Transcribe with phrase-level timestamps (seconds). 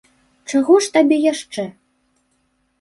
[0.53, 1.69] Чаго ж табе яшчэ?